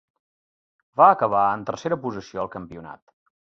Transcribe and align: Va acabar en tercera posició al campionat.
Va 1.01 1.09
acabar 1.17 1.43
en 1.59 1.67
tercera 1.69 2.01
posició 2.07 2.43
al 2.47 2.53
campionat. 2.59 3.07